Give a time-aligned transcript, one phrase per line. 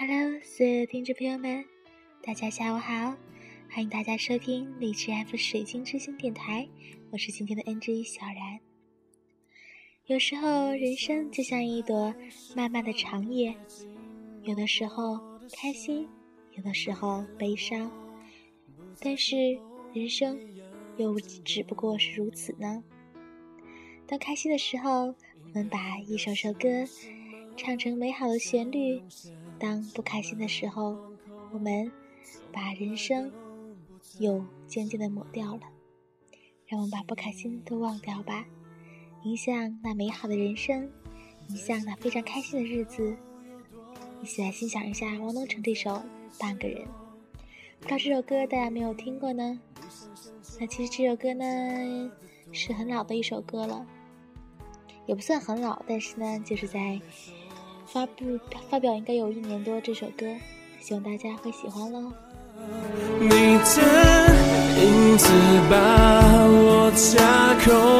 [0.00, 1.64] Hello，所有听众朋友们，
[2.22, 3.16] 大家下午好！
[3.68, 6.68] 欢迎大家收听荔枝 F 水晶之星电台，
[7.10, 8.60] 我是今天的 NG 小然。
[10.06, 12.14] 有时候人生就像一朵
[12.54, 13.52] 漫漫的长夜，
[14.44, 15.18] 有的时候
[15.60, 16.08] 开心，
[16.52, 17.90] 有的时候悲伤，
[19.00, 19.36] 但是
[19.92, 20.38] 人生
[20.96, 22.84] 又只不过是如此呢。
[24.06, 26.68] 当开心的时候，我们把一首首歌
[27.56, 29.02] 唱成美好的旋律。
[29.58, 30.96] 当不开心的时候，
[31.52, 31.90] 我们
[32.52, 33.32] 把人生
[34.18, 35.62] 又渐渐的抹掉了。
[36.66, 38.44] 让我们把不开心都忘掉吧，
[39.24, 40.90] 迎向那美好的人生，
[41.48, 43.16] 迎向那非常开心的日子。
[44.22, 45.90] 一起来欣赏一下汪东城这首
[46.38, 46.82] 《半个人》。
[47.80, 49.58] 不知道这首歌大家没有听过呢？
[50.60, 52.10] 那其实这首歌呢
[52.52, 53.86] 是很老的一首歌了，
[55.06, 57.00] 也不算很老，但是呢就是在。
[57.90, 60.26] 发布发表应该有一年多，这首歌，
[60.78, 62.12] 希望大家会喜欢喽。
[63.18, 63.34] 你的
[64.76, 65.28] 影子
[65.70, 67.97] 把我架空。